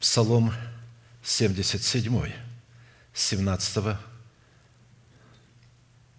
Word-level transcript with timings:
Псалом 0.00 0.52
77, 1.22 2.32
с 3.14 3.22
17 3.28 3.96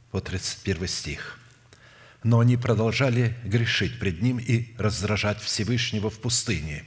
по 0.10 0.20
31 0.20 0.88
стих. 0.88 1.40
«Но 2.24 2.40
они 2.40 2.58
продолжали 2.58 3.38
грешить 3.44 4.00
пред 4.00 4.22
Ним 4.22 4.40
и 4.40 4.76
раздражать 4.78 5.40
Всевышнего 5.40 6.10
в 6.10 6.20
пустыне. 6.20 6.86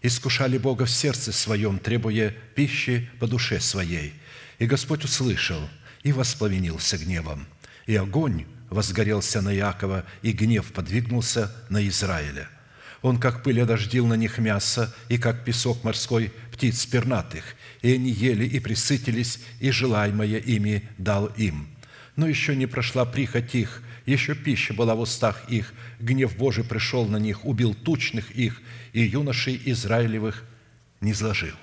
Искушали 0.00 0.56
Бога 0.56 0.86
в 0.86 0.90
сердце 0.90 1.32
своем, 1.32 1.78
требуя 1.78 2.30
пищи 2.30 3.10
по 3.20 3.26
душе 3.26 3.60
своей. 3.60 4.14
И 4.58 4.64
Господь 4.64 5.04
услышал 5.04 5.68
и 6.02 6.12
воспламенился 6.12 6.96
гневом. 6.96 7.46
И 7.86 7.94
огонь 7.94 8.46
возгорелся 8.70 9.42
на 9.42 9.54
Иакова, 9.54 10.06
и 10.22 10.32
гнев 10.32 10.72
подвигнулся 10.72 11.54
на 11.68 11.86
Израиля. 11.86 12.48
Он, 13.02 13.18
как 13.18 13.42
пыль, 13.42 13.60
одождил 13.60 14.06
на 14.06 14.14
них 14.14 14.38
мясо, 14.38 14.94
и 15.08 15.16
как 15.16 15.44
песок 15.44 15.82
морской 15.84 16.32
птиц 16.52 16.84
пернатых, 16.86 17.44
и 17.80 17.94
они 17.94 18.10
ели 18.10 18.44
и 18.44 18.60
присытились, 18.60 19.40
и 19.58 19.70
желаемое 19.70 20.38
ими 20.38 20.88
дал 20.98 21.26
им. 21.26 21.68
Но 22.16 22.26
еще 22.26 22.54
не 22.54 22.66
прошла 22.66 23.06
прихоть 23.06 23.54
их, 23.54 23.82
еще 24.04 24.34
пища 24.34 24.74
была 24.74 24.94
в 24.94 25.00
устах 25.00 25.48
их, 25.48 25.72
гнев 25.98 26.36
Божий 26.36 26.64
пришел 26.64 27.06
на 27.06 27.16
них, 27.16 27.44
убил 27.46 27.74
тучных 27.74 28.30
их, 28.32 28.60
и 28.92 29.02
юношей 29.02 29.60
Израилевых 29.64 30.44
не 31.00 31.14
зложил. 31.14 31.54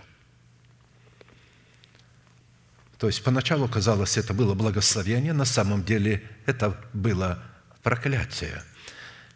То 2.98 3.08
есть 3.08 3.24
поначалу 3.24 3.68
казалось, 3.68 4.18
это 4.18 4.34
было 4.34 4.56
благословение, 4.56 5.34
на 5.34 5.46
самом 5.46 5.84
деле 5.84 6.24
это 6.48 6.76
было 6.94 7.44
проклятие. 7.84 8.64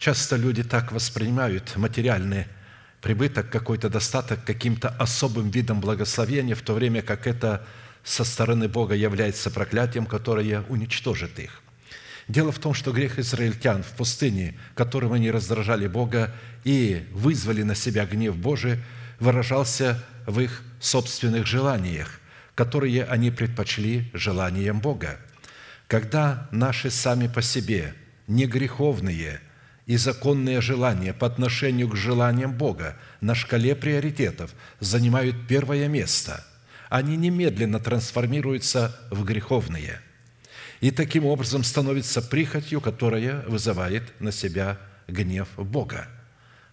Часто 0.01 0.35
люди 0.35 0.63
так 0.63 0.91
воспринимают 0.91 1.75
материальный 1.75 2.47
прибыток, 3.03 3.51
какой-то 3.51 3.87
достаток 3.87 4.43
каким-то 4.43 4.89
особым 4.89 5.51
видом 5.51 5.79
благословения, 5.79 6.55
в 6.55 6.63
то 6.63 6.73
время 6.73 7.03
как 7.03 7.27
это 7.27 7.63
со 8.03 8.23
стороны 8.23 8.67
Бога 8.67 8.95
является 8.95 9.51
проклятием, 9.51 10.07
которое 10.07 10.63
уничтожит 10.69 11.37
их. 11.37 11.61
Дело 12.27 12.51
в 12.51 12.57
том, 12.57 12.73
что 12.73 12.91
грех 12.91 13.19
израильтян 13.19 13.83
в 13.83 13.91
пустыне, 13.91 14.57
которым 14.73 15.13
они 15.13 15.29
раздражали 15.29 15.85
Бога 15.85 16.33
и 16.63 17.07
вызвали 17.11 17.61
на 17.61 17.75
себя 17.75 18.07
гнев 18.07 18.35
Божий, 18.35 18.79
выражался 19.19 20.03
в 20.25 20.39
их 20.39 20.63
собственных 20.79 21.45
желаниях, 21.45 22.19
которые 22.55 23.03
они 23.03 23.29
предпочли 23.29 24.09
желаниям 24.15 24.79
Бога. 24.79 25.19
Когда 25.87 26.49
наши 26.49 26.89
сами 26.89 27.27
по 27.27 27.43
себе 27.43 27.93
негреховные 28.25 29.41
и 29.85 29.97
законные 29.97 30.61
желания 30.61 31.13
по 31.13 31.27
отношению 31.27 31.89
к 31.89 31.95
желаниям 31.95 32.53
Бога 32.53 32.97
на 33.19 33.35
шкале 33.35 33.75
приоритетов 33.75 34.51
занимают 34.79 35.47
первое 35.47 35.87
место, 35.87 36.45
они 36.89 37.17
немедленно 37.17 37.79
трансформируются 37.79 38.95
в 39.09 39.23
греховные– 39.23 40.01
и 40.81 40.89
таким 40.89 41.25
образом 41.25 41.63
становится 41.63 42.21
прихотью, 42.21 42.81
которая 42.81 43.43
вызывает 43.47 44.19
на 44.19 44.31
себя 44.31 44.79
гнев 45.07 45.47
Бога. 45.55 46.07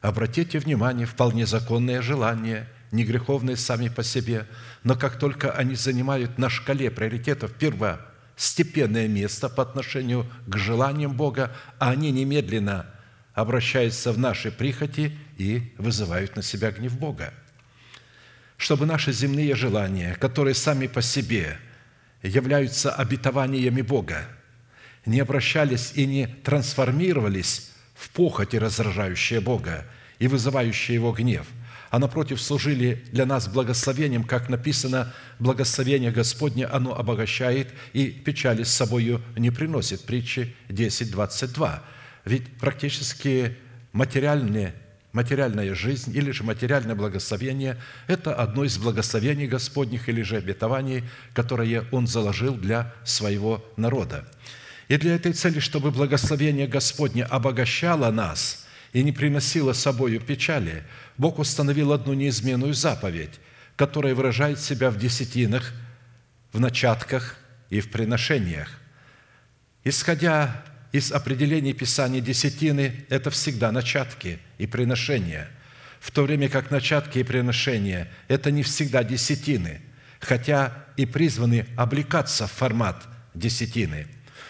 Обратите 0.00 0.58
внимание, 0.58 1.06
вполне 1.06 1.46
законные 1.46 2.00
желания, 2.00 2.68
не 2.90 3.04
греховные 3.04 3.56
сами 3.56 3.88
по 3.88 4.02
себе, 4.02 4.46
но 4.82 4.96
как 4.96 5.18
только 5.18 5.52
они 5.52 5.74
занимают 5.74 6.38
на 6.38 6.48
шкале 6.48 6.90
приоритетов 6.90 7.52
первостепенное 7.52 9.08
место 9.08 9.50
по 9.50 9.62
отношению 9.62 10.26
к 10.46 10.56
желаниям 10.56 11.14
Бога, 11.14 11.54
они 11.78 12.10
немедленно 12.10 12.86
обращаются 13.40 14.12
в 14.12 14.18
наши 14.18 14.50
прихоти 14.50 15.16
и 15.36 15.72
вызывают 15.78 16.36
на 16.36 16.42
себя 16.42 16.70
гнев 16.70 16.98
Бога. 16.98 17.32
Чтобы 18.56 18.86
наши 18.86 19.12
земные 19.12 19.54
желания, 19.54 20.14
которые 20.14 20.54
сами 20.54 20.86
по 20.86 21.02
себе– 21.02 21.58
являются 22.22 22.90
обетованиями 22.92 23.82
Бога, 23.82 24.26
не 25.06 25.20
обращались 25.20 25.92
и 25.94 26.06
не 26.06 26.26
трансформировались 26.26 27.70
в 27.94 28.10
похоти, 28.10 28.56
раздражающие 28.56 29.40
Бога 29.40 29.86
и 30.18 30.28
вызывающие 30.28 30.94
Его 30.94 31.12
гнев, 31.12 31.46
а 31.90 31.98
напротив 31.98 32.40
служили 32.40 33.04
для 33.12 33.24
нас 33.24 33.48
благословением, 33.48 34.24
как 34.24 34.48
написано, 34.48 35.14
благословение 35.38 36.10
Господне 36.10 36.66
оно 36.66 36.94
обогащает 36.94 37.68
и 37.92 38.08
печали 38.08 38.64
с 38.64 38.70
собою 38.70 39.22
не 39.36 39.50
приносит. 39.50 40.04
Притчи 40.04 40.54
10, 40.68 41.10
22. 41.10 41.82
Ведь 42.28 42.58
практически 42.58 43.56
материальные 43.92 44.74
материальная 45.12 45.74
жизнь 45.74 46.14
или 46.14 46.30
же 46.30 46.44
материальное 46.44 46.94
благословение– 46.94 47.78
это 48.06 48.34
одно 48.34 48.64
из 48.64 48.76
благословений 48.76 49.46
Господних 49.46 50.10
или 50.10 50.20
же 50.20 50.36
обетований, 50.36 51.04
которое 51.32 51.84
Он 51.90 52.06
заложил 52.06 52.54
для 52.54 52.92
своего 53.04 53.64
народа. 53.78 54.28
И 54.88 54.98
для 54.98 55.14
этой 55.14 55.32
цели, 55.32 55.58
чтобы 55.58 55.90
благословение 55.90 56.66
Господне 56.66 57.24
обогащало 57.24 58.10
нас 58.10 58.66
и 58.92 59.02
не 59.02 59.12
приносило 59.12 59.72
собою 59.72 60.20
печали, 60.20 60.84
Бог 61.16 61.38
установил 61.38 61.92
одну 61.92 62.12
неизменную 62.12 62.74
заповедь, 62.74 63.40
которая 63.74 64.14
выражает 64.14 64.60
себя 64.60 64.90
в 64.90 64.98
десятинах, 64.98 65.72
в 66.52 66.60
начатках 66.60 67.36
и 67.70 67.80
в 67.80 67.90
приношениях. 67.90 68.68
Исходя 69.84 70.62
из 70.92 71.12
определений 71.12 71.74
Писания 71.74 72.20
десятины– 72.20 73.04
это 73.08 73.30
всегда 73.30 73.72
начатки 73.72 74.38
и 74.58 74.66
приношения, 74.66 75.48
в 76.00 76.10
то 76.10 76.22
время 76.22 76.48
как 76.48 76.70
начатки 76.70 77.18
и 77.18 77.24
приношения– 77.24 78.08
это 78.28 78.50
не 78.50 78.62
всегда 78.62 79.04
десятины, 79.04 79.80
хотя 80.20 80.86
и 80.96 81.06
призваны 81.06 81.66
облекаться 81.76 82.46
в 82.46 82.52
формат 82.52 83.06
десятины. 83.34 84.06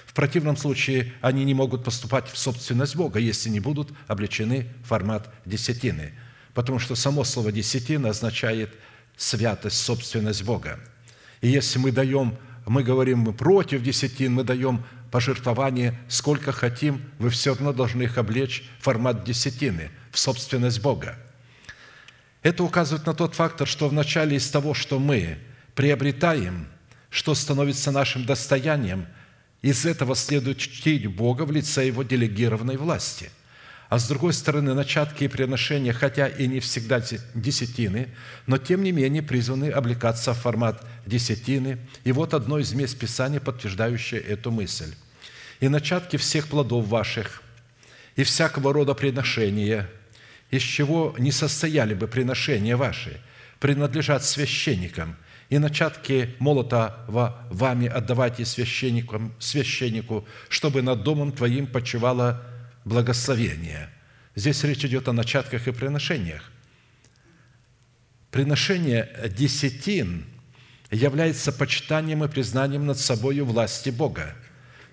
В 0.06 0.14
противном 0.14 0.56
случае 0.56 1.12
они 1.20 1.44
не 1.44 1.54
могут 1.54 1.84
поступать 1.84 2.28
в 2.30 2.38
собственность 2.38 2.96
Бога, 2.96 3.18
если 3.18 3.50
не 3.50 3.60
будут 3.60 3.92
облечены 4.06 4.66
в 4.82 4.88
формат 4.88 5.32
десятины, 5.44 6.12
потому 6.54 6.78
что 6.78 6.94
само 6.94 7.24
слово 7.24 7.52
«десятина» 7.52 8.10
означает 8.10 8.70
святость, 9.16 9.78
собственность 9.78 10.42
Бога. 10.44 10.80
И 11.40 11.48
если 11.48 11.78
мы 11.78 11.92
даем, 11.92 12.36
мы 12.66 12.82
говорим 12.82 13.20
мы 13.20 13.32
против 13.32 13.82
десятин, 13.82 14.34
мы 14.34 14.44
даем 14.44 14.84
пожертвования 15.10 15.98
сколько 16.08 16.52
хотим, 16.52 17.02
вы 17.18 17.30
все 17.30 17.50
равно 17.54 17.72
должны 17.72 18.04
их 18.04 18.18
облечь 18.18 18.68
в 18.78 18.84
формат 18.84 19.24
десятины, 19.24 19.90
в 20.10 20.18
собственность 20.18 20.80
Бога. 20.80 21.18
Это 22.42 22.62
указывает 22.64 23.06
на 23.06 23.14
тот 23.14 23.34
фактор, 23.34 23.66
что 23.66 23.88
вначале 23.88 24.36
из 24.36 24.48
того, 24.48 24.74
что 24.74 24.98
мы 24.98 25.38
приобретаем, 25.74 26.68
что 27.10 27.34
становится 27.34 27.90
нашим 27.90 28.24
достоянием, 28.24 29.06
из 29.62 29.86
этого 29.86 30.14
следует 30.14 30.58
чтить 30.58 31.06
Бога 31.06 31.42
в 31.42 31.50
лице 31.50 31.86
Его 31.86 32.02
делегированной 32.02 32.76
власти. 32.76 33.30
А 33.88 33.98
с 33.98 34.06
другой 34.06 34.34
стороны, 34.34 34.74
начатки 34.74 35.24
и 35.24 35.28
приношения, 35.28 35.94
хотя 35.94 36.28
и 36.28 36.46
не 36.46 36.60
всегда 36.60 37.02
десятины, 37.34 38.08
но 38.46 38.58
тем 38.58 38.82
не 38.82 38.92
менее 38.92 39.22
призваны 39.22 39.70
облекаться 39.70 40.34
в 40.34 40.38
формат 40.38 40.84
десятины. 41.06 41.78
И 42.04 42.12
вот 42.12 42.34
одно 42.34 42.58
из 42.58 42.74
мест 42.74 42.98
Писания, 42.98 43.40
подтверждающее 43.40 44.20
эту 44.20 44.50
мысль. 44.50 44.94
«И 45.60 45.68
начатки 45.68 46.18
всех 46.18 46.48
плодов 46.48 46.86
ваших, 46.86 47.42
и 48.14 48.24
всякого 48.24 48.74
рода 48.74 48.92
приношения, 48.92 49.88
из 50.50 50.62
чего 50.62 51.14
не 51.18 51.32
состояли 51.32 51.94
бы 51.94 52.08
приношения 52.08 52.76
ваши, 52.76 53.20
принадлежат 53.58 54.22
священникам, 54.22 55.16
и 55.48 55.58
начатки 55.58 56.34
молотого 56.38 57.38
вами 57.48 57.88
отдавайте 57.88 58.44
священникам, 58.44 59.32
священнику, 59.38 60.28
чтобы 60.50 60.82
над 60.82 61.02
домом 61.02 61.32
твоим 61.32 61.66
почивало 61.66 62.42
благословение». 62.88 63.90
Здесь 64.34 64.64
речь 64.64 64.84
идет 64.84 65.08
о 65.08 65.12
начатках 65.12 65.68
и 65.68 65.72
приношениях. 65.72 66.50
Приношение 68.30 69.30
десятин– 69.36 70.24
является 70.90 71.52
почитанием 71.52 72.24
и 72.24 72.28
признанием 72.28 72.86
над 72.86 72.98
собой 72.98 73.40
власти 73.40 73.90
Бога. 73.90 74.34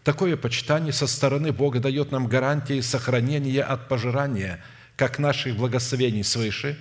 Такое 0.03 0.37
почитание 0.37 0.93
со 0.93 1.07
стороны 1.07 1.51
Бога 1.51 1.79
дает 1.79 2.11
нам 2.11 2.27
гарантии 2.27 2.81
сохранения 2.81 3.63
от 3.63 3.87
пожирания 3.87 4.63
как 4.97 5.19
наших 5.19 5.55
благословений 5.55 6.23
свыше, 6.23 6.77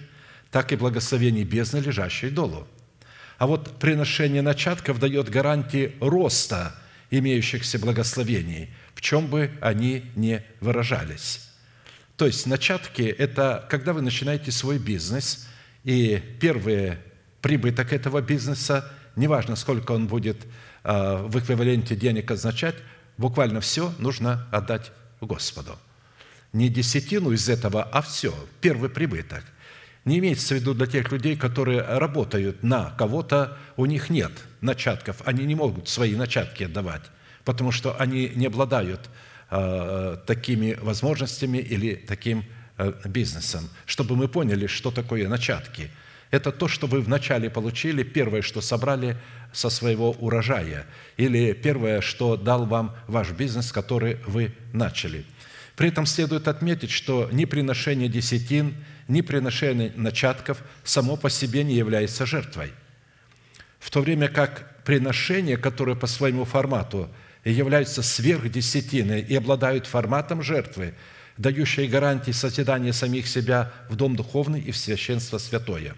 так 0.51 0.73
и 0.73 0.77
благословений 0.77 1.45
бездны, 1.45 1.79
лежащей 1.79 2.31
долу. 2.31 2.69
А 3.39 3.47
вот 3.47 3.79
приношение 3.79 4.43
начатков 4.43 5.01
дает 5.01 5.29
гарантии 5.29 5.95
роста 6.01 6.77
имеющихся 7.19 7.79
благословений, 7.79 8.71
в 8.95 9.01
чем 9.01 9.27
бы 9.27 9.51
они 9.61 10.11
ни 10.17 10.43
выражались. 10.61 11.49
То 12.17 12.27
есть 12.27 12.47
начатки– 12.47 13.03
это 13.19 13.67
когда 13.69 13.93
вы 13.93 14.03
начинаете 14.03 14.53
свой 14.53 14.79
бизнес, 14.79 15.49
и 15.83 16.23
первый 16.41 16.99
прибыток 17.41 17.93
этого 17.93 18.21
бизнеса– 18.21 18.91
неважно, 19.17 19.57
сколько 19.57 19.93
он 19.93 20.07
будет 20.07 20.47
а, 20.83 21.23
в 21.23 21.39
эквиваленте 21.39 21.97
денег 21.97 22.31
означать, 22.31 22.77
буквально 23.17 23.61
все 23.61 23.93
нужно 23.99 24.49
отдать 24.51 24.93
Господу. 25.21 25.79
Не 26.53 26.69
десятину 26.69 27.33
из 27.33 27.49
этого, 27.49 27.83
а 27.83 28.03
все, 28.03 28.35
первый 28.61 28.89
прибыток. 28.89 29.45
Не 30.05 30.19
имеется 30.19 30.55
в 30.55 30.59
виду 30.59 30.75
для 30.75 30.87
тех 30.87 31.11
людей, 31.13 31.35
которые 31.35 31.81
работают 31.81 32.63
на 32.63 32.91
кого-то, 32.91 33.57
у 33.77 33.87
них 33.87 34.11
нет 34.11 34.33
начатков, 34.61 35.23
они 35.25 35.45
не 35.45 35.55
могут 35.55 35.89
свои 35.89 36.15
начатки 36.15 36.65
отдавать, 36.65 37.03
потому 37.45 37.73
что 37.73 37.99
они 37.99 38.31
не 38.35 38.47
обладают 38.47 39.09
э, 39.51 40.19
такими 40.27 40.75
возможностями 40.75 41.59
или 41.59 41.95
таким 41.95 42.45
э, 42.77 42.93
бизнесом. 43.07 43.71
Чтобы 43.87 44.15
мы 44.15 44.29
поняли, 44.29 44.67
что 44.67 44.91
такое 44.91 45.27
начатки. 45.27 45.91
Это 46.31 46.53
то, 46.53 46.69
что 46.69 46.87
вы 46.87 47.01
вначале 47.01 47.49
получили, 47.49 48.03
первое, 48.03 48.43
что 48.43 48.61
собрали 48.61 49.17
со 49.53 49.71
своего 49.71 50.11
урожая, 50.11 50.85
или 51.17 51.53
первое, 51.53 52.01
что 52.03 52.37
дал 52.37 52.67
вам 52.67 52.95
ваш 53.07 53.31
бизнес, 53.31 53.73
который 53.73 54.19
вы 54.27 54.53
начали. 54.73 55.25
При 55.77 55.89
этом 55.89 56.07
следует 56.07 56.49
отметить, 56.49 56.91
что 56.91 57.29
ни 57.33 57.45
приношение 57.45 58.09
десятин– 58.09 58.75
ни 59.09 59.21
приношение 59.21 59.93
начатков 59.97 60.63
само 60.83 61.17
по 61.17 61.31
себе 61.31 61.65
не 61.65 61.75
является 61.75 62.27
жертвой. 62.27 62.73
В 63.79 63.91
то 63.91 64.01
время 64.01 64.29
как 64.29 64.83
приношения, 64.85 65.57
которые 65.57 65.97
по 65.97 66.07
своему 66.07 66.45
формату 66.45 67.11
являются 67.45 68.03
сверхдесятиной 68.03 69.21
и 69.21 69.37
обладают 69.37 69.87
форматом 69.87 70.43
жертвы, 70.43 70.95
дающей 71.37 71.87
гарантии 71.87 72.31
созидания 72.31 72.93
самих 72.93 73.27
себя 73.27 73.73
в 73.89 73.97
дом 73.97 74.17
духовный 74.17 74.61
и 74.61 74.71
в 74.71 74.77
священство 74.77 75.39
святое. 75.39 75.95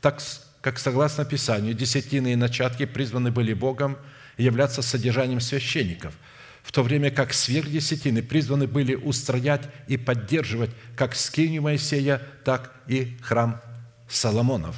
Так 0.00 0.20
как, 0.60 0.78
согласно 0.78 1.24
Писанию, 1.24 1.74
десятины 1.74 2.34
и 2.34 2.36
начатки 2.36 2.84
призваны 2.84 3.30
были 3.30 3.54
Богом 3.54 3.96
являться 4.36 4.82
содержанием 4.82 5.40
священников– 5.40 6.14
в 6.62 6.70
то 6.72 6.82
время 6.82 7.10
как 7.10 7.32
сверхдесятины 7.32 8.22
призваны 8.22 8.66
были 8.66 8.94
устроять 8.94 9.68
и 9.88 9.96
поддерживать 9.96 10.70
как 10.96 11.14
скинию 11.14 11.62
Моисея, 11.62 12.22
так 12.44 12.72
и 12.86 13.16
храм 13.20 13.60
Соломонов. 14.08 14.76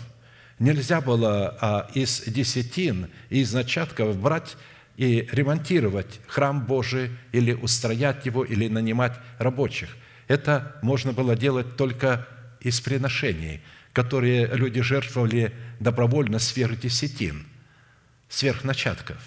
Нельзя 0.59 1.01
было 1.01 1.57
а, 1.61 1.91
из 1.95 2.23
десятин 2.23 3.11
и 3.29 3.41
из 3.41 3.53
начатков 3.53 4.17
брать 4.17 4.57
и 4.97 5.29
ремонтировать 5.33 6.21
храм 6.27 6.65
Божий 6.65 7.11
или 7.33 7.53
устроять 7.53 8.25
его, 8.25 8.45
или 8.45 8.69
нанимать 8.69 9.19
рабочих. 9.39 9.97
Это 10.29 10.77
можно 10.83 11.13
было 11.13 11.37
делать 11.37 11.77
только 11.77 12.27
из 12.61 12.81
приношений, 12.81 13.61
которые 13.93 14.47
люди 14.47 14.81
жертвовали 14.81 15.53
добровольно 15.81 16.39
сверх 16.39 16.81
десятин, 16.81 17.45
сверх 18.29 18.65
начатков. 18.65 19.19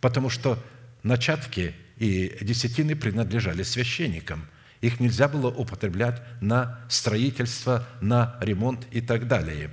Потому 0.00 0.30
что 0.30 0.62
начатки 1.02 1.74
и 1.98 2.36
десятины 2.40 2.94
принадлежали 2.94 3.62
священникам. 3.62 4.46
Их 4.80 5.00
нельзя 5.00 5.28
было 5.28 5.48
употреблять 5.48 6.22
на 6.40 6.80
строительство, 6.88 7.86
на 8.00 8.38
ремонт 8.40 8.86
и 8.92 9.00
так 9.00 9.26
далее. 9.26 9.70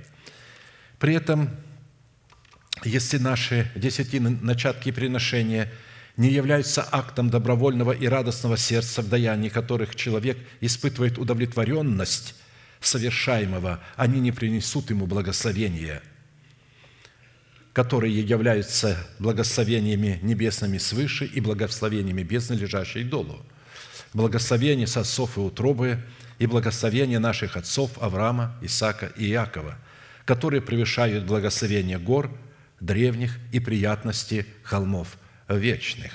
При 0.98 1.14
этом, 1.14 1.50
если 2.84 3.18
наши 3.18 3.70
десятины, 3.76 4.30
начатки 4.30 4.90
приношения 4.90 5.72
не 6.16 6.30
являются 6.30 6.86
актом 6.90 7.30
добровольного 7.30 7.92
и 7.92 8.06
радостного 8.06 8.56
сердца, 8.56 9.02
в 9.02 9.08
даянии 9.08 9.48
которых 9.48 9.94
человек 9.94 10.38
испытывает 10.60 11.18
удовлетворенность 11.18 12.34
совершаемого, 12.80 13.80
они 13.96 14.20
не 14.20 14.32
принесут 14.32 14.90
ему 14.90 15.06
благословения– 15.06 16.02
которые 17.76 18.22
являются 18.22 18.96
благословениями 19.18 20.18
небесными 20.22 20.78
свыше 20.78 21.26
и 21.26 21.40
благословениями 21.40 22.22
бездны, 22.22 22.54
лежащей 22.54 23.04
долу. 23.04 23.44
Благословение 24.14 24.86
с 24.86 24.96
отцов 24.96 25.36
и 25.36 25.40
утробы 25.40 25.98
и 26.38 26.46
благословение 26.46 27.18
наших 27.18 27.54
отцов 27.54 27.90
Авраама, 28.00 28.56
Исаака 28.62 29.12
и 29.18 29.28
Иакова, 29.28 29.76
которые 30.24 30.62
превышают 30.62 31.26
благословение 31.26 31.98
гор, 31.98 32.30
древних 32.80 33.36
и 33.52 33.60
приятности 33.60 34.46
холмов 34.62 35.18
вечных. 35.46 36.12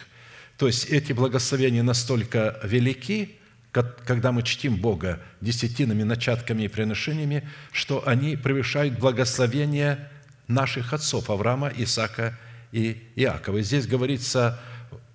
То 0.58 0.66
есть 0.66 0.86
эти 0.86 1.14
благословения 1.14 1.84
настолько 1.84 2.60
велики, 2.64 3.38
когда 3.72 4.32
мы 4.32 4.42
чтим 4.42 4.78
Бога 4.78 5.22
десятинами, 5.42 6.02
начатками 6.02 6.64
и 6.64 6.68
приношениями, 6.68 7.48
что 7.72 8.08
они 8.08 8.36
превышают 8.36 8.98
благословение 8.98 10.10
наших 10.54 10.94
отцов 10.94 11.30
Авраама, 11.30 11.72
Исаака 11.76 12.38
и 12.72 13.02
Иакова. 13.16 13.62
здесь 13.62 13.88
говорится, 13.88 14.60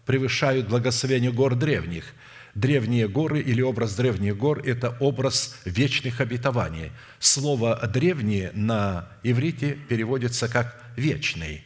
превышают 0.05 0.69
благословение 0.69 1.33
гор 1.33 1.55
древних. 1.55 2.15
Древние 2.55 3.07
горы 3.07 3.41
или 3.41 3.61
образ 3.61 3.97
древних 3.97 4.37
гор– 4.39 4.63
это 4.65 4.97
образ 5.01 5.57
вечных 5.67 6.23
обетований. 6.23 6.91
Слово 7.19 7.77
«древние» 7.87 8.51
на 8.55 9.09
иврите 9.23 9.77
переводится 9.89 10.49
как 10.49 10.83
«вечный». 10.97 11.63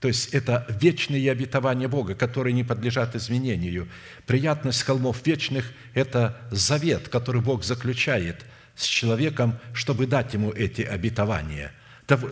То 0.00 0.08
есть 0.08 0.34
это 0.34 0.66
вечные 0.80 1.30
обетования 1.30 1.88
Бога, 1.88 2.14
которые 2.14 2.52
не 2.52 2.64
подлежат 2.64 3.14
изменению. 3.14 3.88
Приятность 4.26 4.82
холмов 4.82 5.24
вечных– 5.24 5.72
это 5.94 6.36
завет, 6.50 7.08
который 7.08 7.40
Бог 7.40 7.64
заключает 7.64 8.44
с 8.74 8.84
человеком, 8.84 9.58
чтобы 9.72 10.06
дать 10.06 10.34
ему 10.34 10.50
эти 10.50 10.82
обетования– 10.82 11.72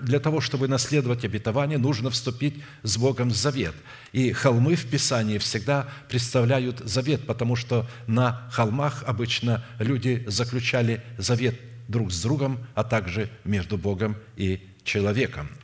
для 0.03 0.21
того, 0.21 0.41
чтобы 0.41 0.69
наследовать 0.69 1.25
обетование, 1.25 1.79
нужно 1.79 2.11
вступить 2.11 2.63
с 2.83 2.97
Богом 2.97 3.31
в 3.31 3.37
завет. 3.37 3.75
И 4.13 4.33
холмы 4.33 4.77
в 4.77 4.87
Писании 4.87 5.39
всегда 5.39 5.89
представляют 6.09 6.79
завет, 6.81 7.27
потому 7.27 7.57
что 7.57 7.89
на 8.07 8.49
холмах 8.53 9.03
обычно 9.07 9.65
люди 9.79 10.25
заключали 10.27 11.03
завет 11.19 11.59
друг 11.89 12.13
с 12.13 12.23
другом, 12.23 12.59
а 12.75 12.85
также 12.85 13.29
между 13.45 13.77
Богом 13.77 14.17
и 14.37 14.61
человеком– 14.85 15.49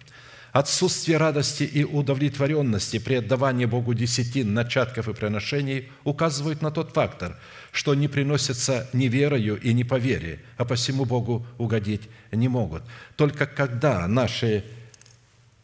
Отсутствие 0.52 1.16
радости 1.16 1.62
и 1.62 1.84
удовлетворенности 1.84 2.98
при 2.98 3.14
отдавании 3.14 3.66
Богу 3.66 3.94
десятин, 3.94 4.52
начатков 4.52 5.08
и 5.08 5.14
приношений 5.14 5.88
указывает 6.02 6.60
на 6.60 6.72
тот 6.72 6.92
фактор, 6.92 7.38
что 7.70 7.94
не 7.94 8.08
приносятся 8.08 8.88
ни 8.92 9.06
верою 9.06 9.60
и 9.60 9.72
ни 9.72 9.84
по 9.84 9.94
вере, 9.94 10.40
а 10.56 10.64
посему 10.64 11.04
Богу 11.04 11.46
угодить 11.56 12.02
не 12.32 12.48
могут. 12.48 12.82
Только 13.16 13.46
когда 13.46 14.08
наши 14.08 14.64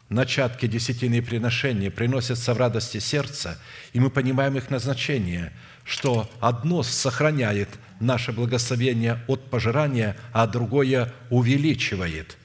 начатки 0.09 0.67
десятины 0.69 1.17
и 1.17 1.21
приношения 1.21 1.91
приносятся 1.91 2.55
в 2.55 2.59
радости 2.59 2.99
сердца, 2.99 3.59
и 3.93 3.99
мы 3.99 4.09
понимаем 4.09 4.57
их 4.57 4.71
назначение, 4.71 5.53
что 5.83 6.31
одно 6.39 6.85
сохраняет 6.85 7.71
наше 7.99 8.31
благословение 8.31 9.19
от 9.27 9.51
пожирания, 9.51 10.17
а 10.33 10.47
другое 10.47 11.13
увеличивает. 11.31 12.37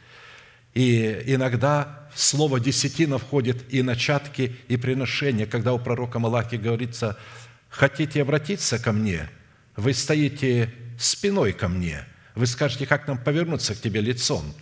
И 0.73 1.23
иногда 1.27 2.00
в 2.13 2.19
слово 2.19 2.59
«десятина» 2.59 3.17
входит 3.17 3.73
и 3.73 3.81
начатки, 3.81 4.55
и 4.67 4.77
приношения, 4.77 5.45
когда 5.45 5.73
у 5.73 5.79
пророка 5.79 6.19
Малахи 6.19 6.55
говорится 6.55 7.17
«хотите 7.69 8.21
обратиться 8.21 8.79
ко 8.79 8.91
мне, 8.91 9.29
вы 9.75 9.93
стоите 9.93 10.73
спиной 10.99 11.53
ко 11.53 11.67
мне, 11.67 12.05
вы 12.35 12.45
скажете, 12.47 12.85
как 12.85 13.07
нам 13.07 13.17
повернуться 13.17 13.75
к 13.75 13.81
тебе 13.81 14.01
лицом, 14.01 14.53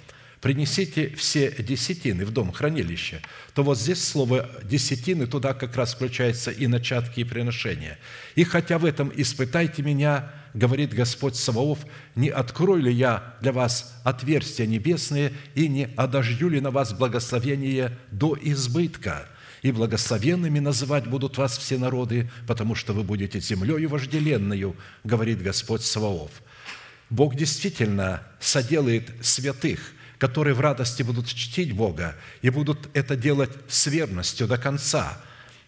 принесите 0.41 1.09
все 1.15 1.51
десятины 1.51 2.25
в 2.25 2.31
дом 2.31 2.51
хранилища, 2.51 3.21
то 3.53 3.63
вот 3.63 3.77
здесь 3.77 4.03
слово 4.03 4.49
«десятины» 4.63 5.27
туда 5.27 5.53
как 5.53 5.75
раз 5.75 5.93
включается 5.93 6.51
и 6.51 6.67
начатки, 6.67 7.21
и 7.21 7.23
приношения. 7.23 7.99
«И 8.35 8.43
хотя 8.43 8.77
в 8.77 8.85
этом 8.85 9.11
испытайте 9.15 9.83
меня, 9.83 10.31
говорит 10.53 10.93
Господь 10.93 11.35
Саваоф, 11.35 11.79
не 12.15 12.29
открою 12.29 12.83
ли 12.83 12.93
я 12.93 13.35
для 13.41 13.51
вас 13.51 13.93
отверстия 14.03 14.65
небесные 14.65 15.33
и 15.55 15.67
не 15.67 15.89
одожью 15.95 16.49
ли 16.49 16.61
на 16.61 16.71
вас 16.71 16.93
благословение 16.93 17.97
до 18.11 18.37
избытка? 18.41 19.27
И 19.61 19.73
благословенными 19.73 20.59
называть 20.59 21.05
будут 21.07 21.37
вас 21.37 21.57
все 21.57 21.77
народы, 21.77 22.31
потому 22.47 22.75
что 22.75 22.93
вы 22.93 23.03
будете 23.03 23.41
землею 23.41 23.89
вожделенную, 23.89 24.77
говорит 25.03 25.41
Господь 25.41 25.81
Саваоф. 25.81 26.31
Бог 27.09 27.35
действительно 27.35 28.23
соделает 28.39 29.11
святых, 29.21 29.79
которые 30.19 30.53
в 30.53 30.59
радости 30.59 31.01
будут 31.01 31.27
чтить 31.27 31.71
Бога 31.71 32.15
и 32.43 32.51
будут 32.51 32.89
это 32.93 33.15
делать 33.15 33.51
с 33.67 33.87
верностью 33.87 34.47
до 34.47 34.59
конца. 34.59 35.19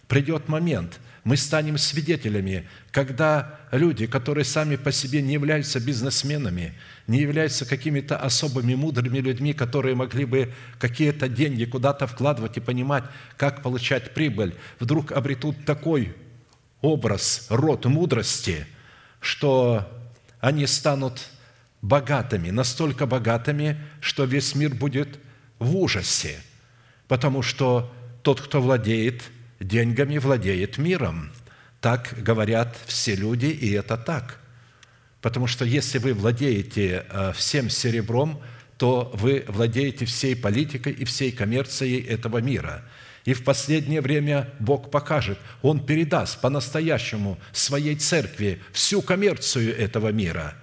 Придет 0.07 0.47
момент– 0.47 0.99
мы 1.23 1.37
станем 1.37 1.77
свидетелями, 1.77 2.67
когда 2.91 3.59
люди, 3.71 4.07
которые 4.07 4.43
сами 4.43 4.75
по 4.75 4.91
себе 4.91 5.21
не 5.21 5.33
являются 5.33 5.79
бизнесменами, 5.79 6.73
не 7.05 7.19
являются 7.19 7.65
какими-то 7.65 8.17
особыми 8.17 8.73
мудрыми 8.73 9.19
людьми, 9.19 9.53
которые 9.53 9.93
могли 9.93 10.25
бы 10.25 10.53
какие-то 10.79 11.29
деньги 11.29 11.65
куда-то 11.65 12.07
вкладывать 12.07 12.57
и 12.57 12.61
понимать, 12.61 13.03
как 13.37 13.61
получать 13.61 14.13
прибыль, 14.15 14.55
вдруг 14.79 15.11
обретут 15.11 15.63
такой 15.63 16.15
образ, 16.81 17.45
род 17.49 17.85
мудрости, 17.85 18.65
что 19.19 19.87
они 20.39 20.65
станут 20.65 21.29
богатыми, 21.81 22.49
настолько 22.49 23.05
богатыми, 23.05 23.77
что 23.99 24.25
весь 24.25 24.55
мир 24.55 24.73
будет 24.73 25.19
в 25.59 25.75
ужасе, 25.75 26.37
потому 27.07 27.41
что 27.41 27.91
тот, 28.23 28.41
кто 28.41 28.61
владеет– 28.61 29.23
деньгами 29.63 30.17
владеет 30.17 30.77
миром. 30.77 31.31
Так 31.79 32.13
говорят 32.17 32.77
все 32.85 33.15
люди, 33.15 33.45
и 33.45 33.71
это 33.71 33.97
так. 33.97 34.39
Потому 35.21 35.47
что 35.47 35.65
если 35.65 35.99
вы 35.99 36.13
владеете 36.13 37.05
э, 37.09 37.31
всем 37.35 37.69
серебром, 37.69 38.41
то 38.77 39.11
вы 39.13 39.45
владеете 39.47 40.05
всей 40.05 40.35
политикой 40.35 40.93
и 40.93 41.05
всей 41.05 41.31
коммерцией 41.31 42.01
этого 42.01 42.39
мира. 42.39 42.83
И 43.25 43.33
в 43.33 43.43
последнее 43.43 44.01
время 44.01 44.49
Бог 44.59 44.89
покажет, 44.89 45.37
Он 45.61 45.85
передаст 45.85 46.41
по-настоящему 46.41 47.37
своей 47.51 47.95
церкви 47.95 48.61
всю 48.71 49.03
коммерцию 49.03 49.77
этого 49.77 50.11
мира 50.11 50.55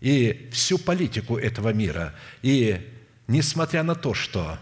и 0.00 0.48
всю 0.52 0.78
политику 0.78 1.36
этого 1.36 1.72
мира. 1.72 2.14
И 2.42 2.80
несмотря 3.26 3.82
на 3.82 3.94
то, 3.94 4.14
что 4.14 4.58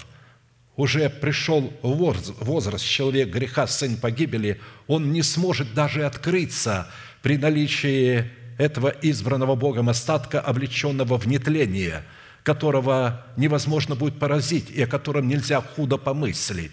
уже 0.76 1.08
пришел 1.08 1.72
возраст 1.82 2.84
человек 2.84 3.30
греха, 3.30 3.66
сын 3.66 3.96
погибели, 3.96 4.60
он 4.86 5.12
не 5.12 5.22
сможет 5.22 5.74
даже 5.74 6.04
открыться 6.04 6.88
при 7.22 7.38
наличии 7.38 8.30
этого 8.58 8.88
избранного 9.02 9.54
Богом 9.54 9.88
остатка, 9.88 10.40
облеченного 10.40 11.18
в 11.18 11.26
нетление– 11.26 12.02
которого 12.46 13.26
невозможно 13.36 13.96
будет 13.96 14.20
поразить 14.20 14.70
и 14.70 14.80
о 14.80 14.86
котором 14.86 15.26
нельзя 15.26 15.60
худо 15.60 15.96
помыслить. 15.96 16.70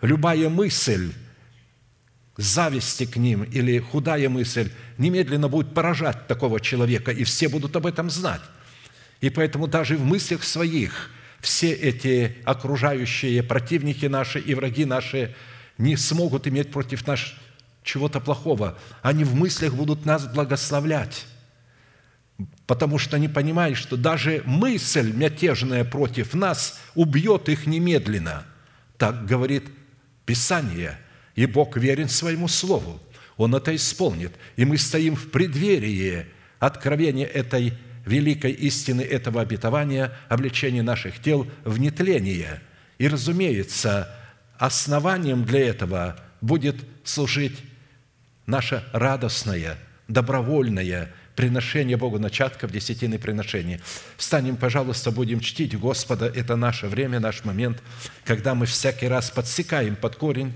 Любая 0.00 0.48
мысль 0.48 1.12
зависти 2.36 3.06
к 3.06 3.16
ним 3.16 3.44
или 3.44 3.78
худая 3.78 4.28
мысль 4.28 4.70
немедленно 4.98 5.48
будет 5.48 5.74
поражать 5.74 6.26
такого 6.26 6.60
человека, 6.60 7.12
и 7.12 7.24
все 7.24 7.48
будут 7.48 7.76
об 7.76 7.86
этом 7.86 8.10
знать. 8.10 8.42
И 9.20 9.30
поэтому 9.30 9.66
даже 9.66 9.96
в 9.96 10.04
мыслях 10.04 10.44
своих 10.44 11.10
все 11.40 11.72
эти 11.72 12.36
окружающие 12.44 13.42
противники 13.42 14.06
наши 14.06 14.40
и 14.40 14.54
враги 14.54 14.84
наши 14.84 15.34
не 15.78 15.96
смогут 15.96 16.46
иметь 16.46 16.70
против 16.70 17.06
нас 17.06 17.20
чего-то 17.82 18.20
плохого. 18.20 18.78
Они 19.02 19.24
в 19.24 19.34
мыслях 19.34 19.74
будут 19.74 20.06
нас 20.06 20.26
благословлять 20.26 21.26
потому 22.66 22.98
что 22.98 23.16
они 23.16 23.28
понимают, 23.28 23.78
что 23.78 23.96
даже 23.96 24.42
мысль 24.44 25.12
мятежная 25.12 25.84
против 25.84 26.34
нас 26.34 26.80
убьет 26.94 27.48
их 27.48 27.66
немедленно. 27.66 28.44
Так 28.96 29.26
говорит 29.26 29.64
Писание, 30.24 30.98
и 31.34 31.46
Бог 31.46 31.76
верен 31.76 32.08
своему 32.08 32.48
Слову. 32.48 33.00
Он 33.36 33.54
это 33.54 33.74
исполнит. 33.74 34.32
И 34.56 34.64
мы 34.64 34.78
стоим 34.78 35.16
в 35.16 35.30
преддверии 35.30 36.26
откровения 36.60 37.26
этой 37.26 37.74
великой 38.06 38.52
истины, 38.52 39.00
этого 39.00 39.40
обетования, 39.40 40.12
обличения 40.28 40.82
наших 40.82 41.20
тел 41.20 41.46
в 41.64 41.78
нетление. 41.78 42.60
И, 42.98 43.08
разумеется, 43.08 44.14
основанием 44.58 45.44
для 45.44 45.66
этого 45.66 46.16
будет 46.40 46.76
служить 47.02 47.58
наша 48.46 48.84
радостная, 48.92 49.78
добровольная 50.06 51.12
приношение 51.34 51.96
Богу 51.96 52.18
начатков 52.18 52.70
десятины 52.70 53.18
приношений. 53.18 53.80
Встанем, 54.16 54.56
пожалуйста, 54.56 55.10
будем 55.10 55.40
чтить 55.40 55.76
Господа. 55.76 56.26
Это 56.26 56.54
наше 56.54 56.86
время, 56.86 57.18
наш 57.18 57.44
момент, 57.44 57.82
когда 58.24 58.54
мы 58.54 58.66
всякий 58.66 59.08
раз 59.08 59.30
подсекаем 59.30 59.96
под 59.96 60.14
корень 60.16 60.52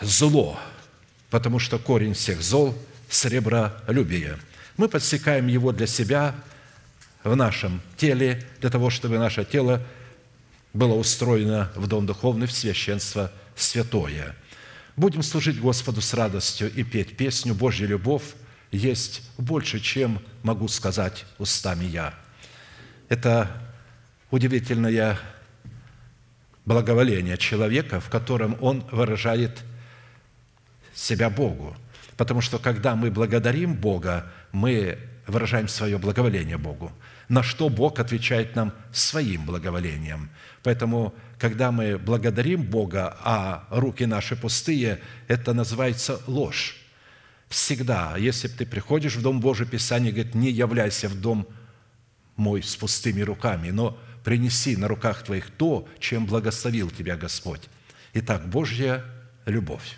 зло, 0.00 0.58
потому 1.30 1.58
что 1.58 1.78
корень 1.78 2.14
всех 2.14 2.42
зол– 2.42 2.76
сребролюбие. 3.08 4.38
Мы 4.76 4.88
подсекаем 4.88 5.46
его 5.46 5.72
для 5.72 5.86
себя 5.86 6.34
в 7.24 7.34
нашем 7.34 7.80
теле, 7.96 8.44
для 8.60 8.70
того, 8.70 8.90
чтобы 8.90 9.18
наше 9.18 9.44
тело 9.44 9.82
было 10.72 10.94
устроено 10.94 11.70
в 11.74 11.86
дом 11.86 12.06
духовный, 12.06 12.46
в 12.46 12.52
священство 12.52 13.32
святое. 13.56 14.36
Будем 14.96 15.22
служить 15.22 15.60
Господу 15.60 16.00
с 16.00 16.14
радостью 16.14 16.72
и 16.72 16.82
петь 16.82 17.16
песню 17.16 17.54
«Божья 17.54 17.86
любовь» 17.86 18.34
есть 18.70 19.22
больше, 19.38 19.80
чем 19.80 20.20
могу 20.42 20.68
сказать 20.68 21.24
устами 21.38 21.84
я. 21.84 22.14
Это 23.08 23.50
удивительное 24.30 25.18
благоволение 26.66 27.38
человека, 27.38 27.98
в 28.00 28.10
котором 28.10 28.58
он 28.60 28.84
выражает 28.90 29.62
себя 30.98 31.30
Богу. 31.30 31.76
Потому 32.16 32.40
что 32.40 32.58
когда 32.58 32.96
мы 32.96 33.10
благодарим 33.10 33.74
Бога, 33.74 34.26
мы 34.52 34.98
выражаем 35.26 35.68
свое 35.68 35.98
благоволение 35.98 36.58
Богу, 36.58 36.90
на 37.28 37.42
что 37.42 37.68
Бог 37.68 38.00
отвечает 38.00 38.56
нам 38.56 38.72
своим 38.92 39.44
благоволением. 39.46 40.30
Поэтому, 40.62 41.14
когда 41.38 41.70
мы 41.70 41.98
благодарим 41.98 42.62
Бога, 42.62 43.16
а 43.22 43.66
руки 43.70 44.06
наши 44.06 44.34
пустые, 44.34 45.00
это 45.28 45.54
называется 45.54 46.20
ложь 46.26 46.76
всегда, 47.48 48.16
если 48.18 48.48
ты 48.48 48.66
приходишь 48.66 49.16
в 49.16 49.22
Дом 49.22 49.40
Божий, 49.40 49.66
Писание 49.66 50.12
говорит, 50.12 50.34
не 50.34 50.50
являйся 50.50 51.08
в 51.08 51.20
Дом 51.20 51.46
мой 52.36 52.62
с 52.62 52.76
пустыми 52.76 53.22
руками, 53.22 53.70
но 53.70 53.98
принеси 54.24 54.76
на 54.76 54.88
руках 54.88 55.22
твоих 55.24 55.50
то, 55.50 55.88
чем 55.98 56.26
благословил 56.26 56.90
тебя 56.90 57.16
Господь. 57.16 57.68
Итак, 58.12 58.48
Божья 58.48 59.04
любовь. 59.46 59.96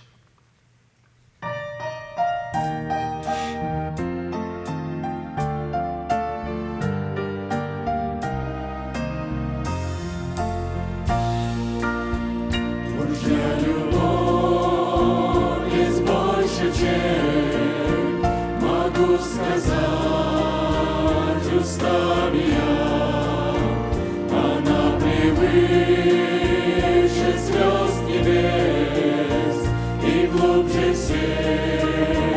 вечер 16.70 18.20
могу 18.60 19.18
сказать 19.18 19.76
устами 21.60 22.44
я, 22.50 23.54
она 24.30 24.98
превыше 24.98 26.18
звезд 27.38 28.02
небес 28.06 29.58
и 30.04 30.26
глубже 30.26 30.86
всех. 30.94 32.29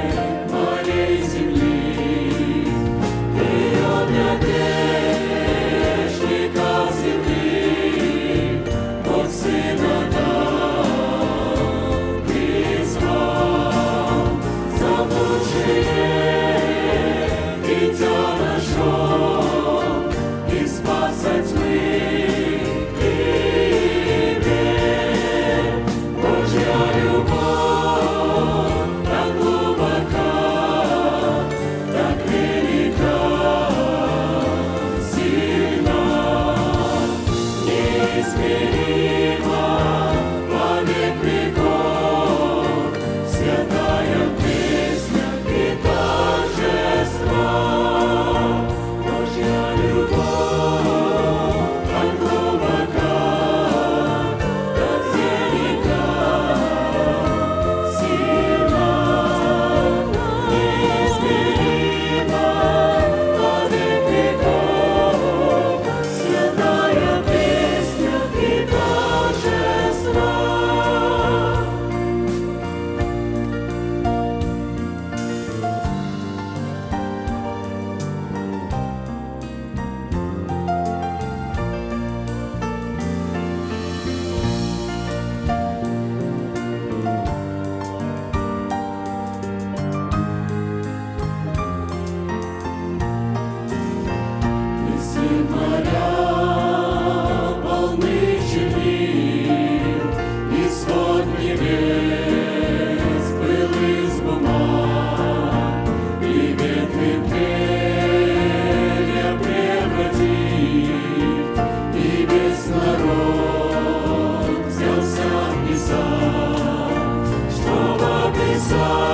sun. 118.74 119.13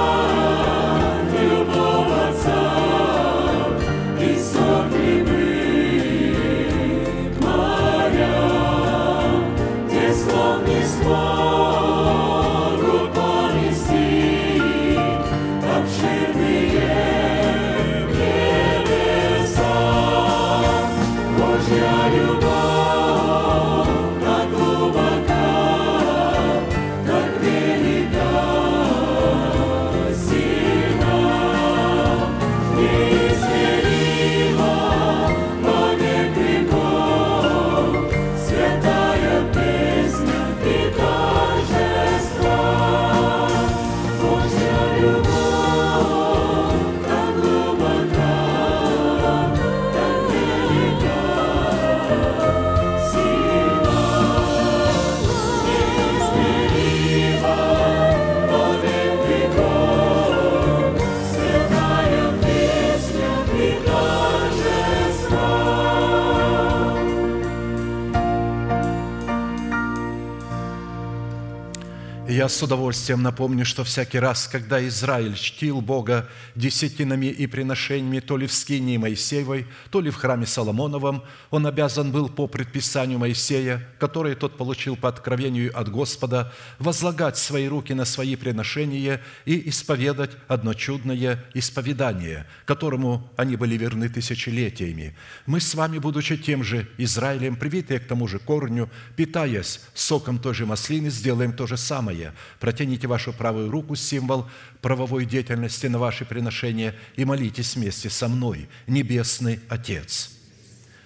С 72.50 72.64
удовольствием 72.64 73.22
напомню, 73.22 73.64
что 73.64 73.84
всякий 73.84 74.18
раз, 74.18 74.48
когда 74.48 74.86
Израиль 74.88 75.36
чтил 75.36 75.82
Бога 75.82 76.28
десятинами 76.56 77.28
и 77.28 77.46
приношениями 77.46 78.22
то 78.22 78.38
ли 78.38 78.48
в 78.48 78.54
скинии 78.54 78.98
Моисеевой, 78.98 79.68
то 79.92 80.02
ли 80.02 80.10
в 80.10 80.16
храме 80.16 80.48
Соломоновом, 80.48 81.24
он 81.52 81.68
обязан 81.68 82.12
был 82.12 82.28
по 82.28 82.48
предписанию 82.48 83.20
Моисея, 83.20 83.88
которое 84.00 84.36
тот 84.36 84.58
получил 84.58 84.96
по 84.96 85.10
откровению 85.10 85.80
от 85.80 85.92
Господа, 85.92 86.52
возлагать 86.80 87.38
свои 87.38 87.68
руки 87.68 87.94
на 87.94 88.04
свои 88.04 88.36
приношения 88.36 89.22
и 89.46 89.70
исповедать 89.70 90.32
одно 90.48 90.74
чудное 90.74 91.46
исповедание, 91.54 92.48
которому 92.66 93.32
они 93.38 93.58
были 93.58 93.78
верны 93.78 94.10
тысячелетиями. 94.10 95.16
Мы 95.46 95.60
с 95.60 95.76
вами, 95.76 96.00
будучи 96.00 96.36
тем 96.36 96.64
же 96.64 96.88
Израилем, 96.98 97.58
привитые 97.58 98.00
к 98.00 98.08
тому 98.08 98.28
же 98.28 98.40
корню, 98.40 98.90
питаясь 99.16 99.82
соком 99.94 100.40
той 100.40 100.56
же 100.56 100.66
маслины, 100.66 101.12
сделаем 101.12 101.54
то 101.54 101.68
же 101.68 101.78
самое– 101.78 102.34
протяните 102.60 103.08
вашу 103.08 103.34
правую 103.34 103.72
руку, 103.72 103.96
символ 103.96 104.50
правовой 104.82 105.26
деятельности 105.26 105.88
на 105.88 106.00
ваши 106.00 106.26
приношения, 106.26 106.96
и 107.16 107.26
молитесь 107.26 107.76
вместе 107.76 108.10
со 108.10 108.28
мной, 108.28 108.68
Небесный 108.88 109.60
Отец. 109.70 110.32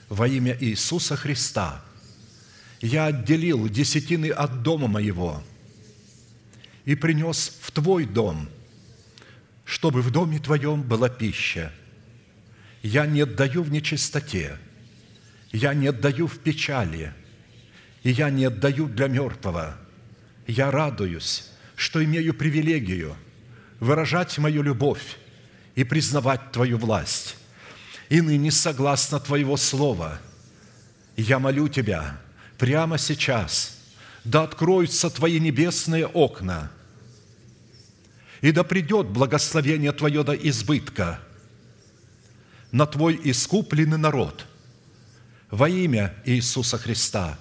Во 0.10 0.28
имя 0.28 0.58
Иисуса 0.60 1.16
Христа 1.16 1.84
я 2.82 3.06
отделил 3.06 3.68
десятины 3.70 4.28
от 4.28 4.62
дома 4.62 4.88
моего 4.88 5.44
и 6.86 6.96
принес 6.96 7.58
в 7.62 7.72
Твой 7.72 8.06
дом, 8.06 8.50
чтобы 9.64 10.02
в 10.02 10.12
доме 10.12 10.40
Твоем 10.40 10.82
была 10.84 11.10
пища. 11.10 11.72
Я 12.82 13.06
не 13.06 13.22
отдаю 13.22 13.64
в 13.64 13.72
нечистоте, 13.72 14.58
я 15.52 15.74
не 15.74 15.88
отдаю 15.88 16.28
в 16.28 16.40
печали, 16.40 17.14
и 18.04 18.12
я 18.12 18.30
не 18.30 18.46
отдаю 18.46 18.88
для 18.88 19.08
мертвого– 19.08 19.78
я 20.48 20.72
радуюсь, 20.72 21.50
что 21.76 22.04
имею 22.04 22.34
привилегию 22.34 23.16
выражать 23.80 24.38
мою 24.38 24.62
любовь 24.62 25.18
и 25.76 25.84
признавать 25.84 26.52
Твою 26.52 26.78
власть. 26.78 27.36
И 28.10 28.22
ныне, 28.22 28.52
согласно 28.52 29.20
Твоего 29.20 29.58
Слова, 29.58 30.20
я 31.18 31.40
молю 31.40 31.68
Тебя 31.68 32.20
прямо 32.58 32.98
сейчас, 32.98 33.78
да 34.24 34.44
откроются 34.44 35.10
Твои 35.10 35.40
небесные 35.40 36.06
окна, 36.06 36.72
и 38.42 38.52
да 38.52 38.64
придет 38.64 39.08
благословение 39.08 39.92
Твое 39.94 40.24
до 40.24 40.34
избытка 40.34 41.20
на 42.72 42.86
Твой 42.86 43.20
искупленный 43.24 43.98
народ 43.98 44.46
во 45.50 45.70
имя 45.70 46.14
Иисуса 46.26 46.78
Христа. 46.78 47.38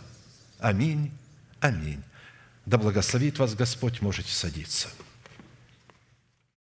Аминь. 0.59 1.11
Аминь. 1.61 2.03
Да 2.67 2.79
благословит 2.79 3.39
вас 3.39 3.55
Господь, 3.55 4.01
можете 4.01 4.33
садиться. 4.33 4.89